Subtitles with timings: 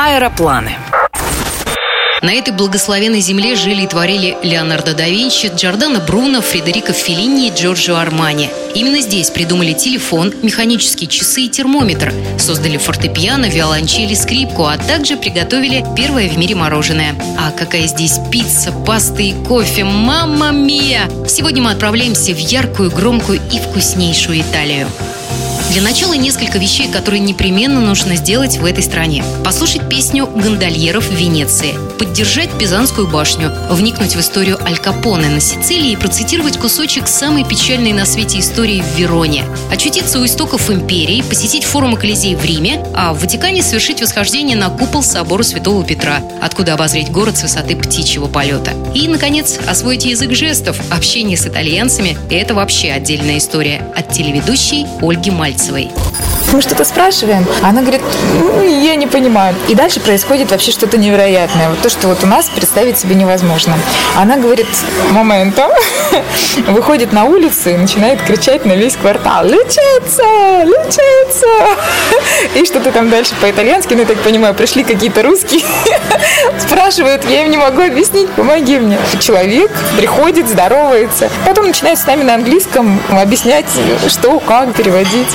[0.00, 0.76] Аэропланы.
[2.22, 7.50] На этой благословенной земле жили и творили Леонардо да Винчи, Джордано Бруно, Фредерико Феллини и
[7.52, 8.48] Джорджио Армани.
[8.76, 15.84] Именно здесь придумали телефон, механические часы и термометр, создали фортепиано, виолончели, скрипку, а также приготовили
[15.96, 17.16] первое в мире мороженое.
[17.36, 21.10] А какая здесь пицца, паста и кофе, мама мия!
[21.26, 24.86] Сегодня мы отправляемся в яркую, громкую и вкуснейшую Италию.
[25.70, 29.22] Для начала несколько вещей, которые непременно нужно сделать в этой стране.
[29.44, 35.92] Послушать песню гондольеров в Венеции, поддержать Пизанскую башню, вникнуть в историю Аль Капоне на Сицилии
[35.92, 41.64] и процитировать кусочек самой печальной на свете истории в Вероне, очутиться у истоков империи, посетить
[41.64, 46.74] форум Колизей в Риме, а в Ватикане совершить восхождение на купол собора Святого Петра, откуда
[46.74, 48.72] обозреть город с высоты птичьего полета.
[48.94, 55.30] И, наконец, освоить язык жестов, общение с итальянцами– это вообще отдельная история от телеведущей Ольги
[55.30, 55.57] Мальцевой.
[55.58, 55.90] Зайцевой.
[56.52, 58.00] Мы что-то спрашиваем, а она говорит,
[58.40, 59.54] ну, я не понимаю.
[59.68, 61.68] И дальше происходит вообще что-то невероятное.
[61.68, 63.74] Вот то, что вот у нас представить себе невозможно.
[64.16, 64.66] Она говорит,
[65.10, 65.70] моментом,
[66.68, 70.22] выходит на улицу и начинает кричать на весь квартал, лечиться,
[70.64, 71.46] лечиться.
[72.54, 75.62] И что-то там дальше по-итальянски, ну, я так понимаю, пришли какие-то русские,
[76.58, 78.98] спрашивают, я им не могу объяснить, помоги мне.
[79.20, 83.66] Человек приходит, здоровается, потом начинает с нами на английском объяснять,
[84.08, 85.28] что, как переводить.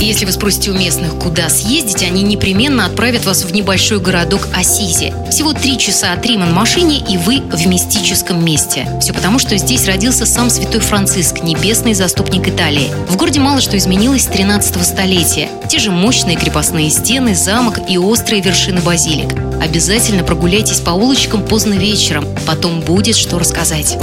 [0.00, 5.12] Если вы спросите у местных, куда съездить, они непременно отправят вас в небольшой городок Асизи.
[5.30, 8.88] Всего три часа от Рима на машине, и вы в мистическом месте.
[9.00, 12.90] Все потому, что здесь родился сам святой Франциск, небесный заступник Италии.
[13.08, 15.48] В городе мало что изменилось с 13 столетия.
[15.68, 19.32] Те же мощные крепостные стены, замок и острые вершины базилик.
[19.62, 22.26] Обязательно прогуляйтесь по улочкам поздно вечером.
[22.46, 23.96] Потом будет что рассказать.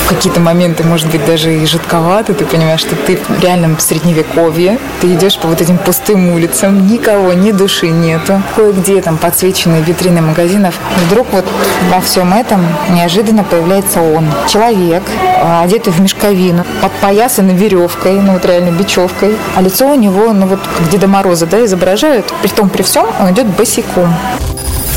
[0.00, 2.34] В какие-то моменты, может быть, даже и жутковато.
[2.34, 4.78] Ты понимаешь, что ты в реальном средневековье.
[5.00, 6.86] Ты идешь по вот этим пустым улицам.
[6.86, 8.40] Никого, ни души нету.
[8.56, 10.74] Кое-где там подсвеченные витрины магазинов.
[11.06, 11.44] Вдруг вот
[11.92, 14.24] во всем этом неожиданно появляется он.
[14.48, 15.02] Человек,
[15.42, 19.36] одетый в мешковину, подпоясанный веревкой, ну вот реально бечевкой.
[19.54, 22.32] А лицо у него, ну вот как Деда Мороза, да, изображают.
[22.40, 24.14] При том, при всем он идет босиком.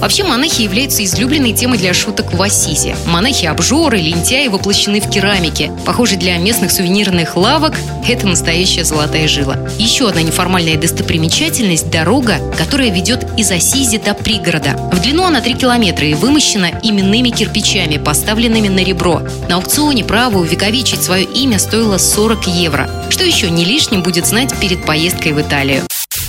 [0.00, 2.96] Вообще монахи являются излюбленной темой для шуток в Ассизе.
[3.06, 5.72] Монахи-обжоры, лентяи воплощены в керамике.
[5.84, 7.74] Похоже, для местных сувенирных лавок
[8.06, 9.58] это настоящая золотая жила.
[9.78, 14.76] Еще одна неформальная достопримечательность– дорога, которая ведет из Ассизи до пригорода.
[14.92, 19.22] В длину она 3 километра и вымощена именными кирпичами, поставленными на ребро.
[19.48, 22.88] На аукционе право увековечить свое имя стоило 40 евро.
[23.10, 25.82] Что еще не лишним будет знать перед поездкой в Италию.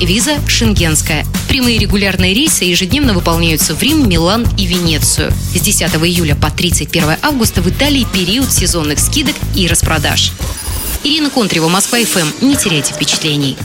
[0.00, 1.26] Виза шенгенская.
[1.48, 5.32] Прямые регулярные рейсы ежедневно выполняются в Рим, Милан и Венецию.
[5.54, 10.32] С 10 июля по 31 августа в Италии период сезонных скидок и распродаж.
[11.04, 12.44] Ирина Контрева, Москва ФМ.
[12.44, 13.56] Не теряйте впечатлений.